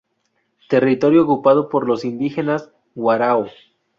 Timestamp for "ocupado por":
1.21-1.85